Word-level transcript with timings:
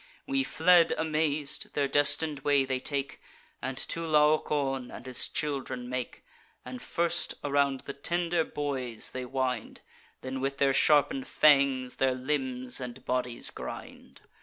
We 0.25 0.43
fled 0.43 0.93
amaz'd; 0.97 1.75
their 1.75 1.87
destin'd 1.87 2.39
way 2.39 2.65
they 2.65 2.79
take, 2.79 3.21
And 3.61 3.77
to 3.77 4.03
Laocoon 4.03 4.89
and 4.89 5.05
his 5.05 5.27
children 5.29 5.87
make; 5.87 6.25
And 6.65 6.81
first 6.81 7.35
around 7.43 7.81
the 7.81 7.93
tender 7.93 8.43
boys 8.43 9.11
they 9.11 9.25
wind, 9.25 9.81
Then 10.21 10.41
with 10.41 10.57
their 10.57 10.73
sharpen'd 10.73 11.27
fangs 11.27 11.97
their 11.97 12.15
limbs 12.15 12.81
and 12.81 13.05
bodies 13.05 13.51
grind. 13.51 14.21